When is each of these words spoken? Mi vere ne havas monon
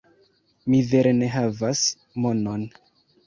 Mi 0.73 0.79
vere 0.93 1.11
ne 1.17 1.29
havas 1.35 1.83
monon 2.23 2.65